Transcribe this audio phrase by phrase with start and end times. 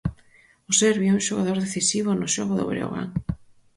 [0.69, 3.09] O serbio é un xogador decisivo no xogo do Breogán.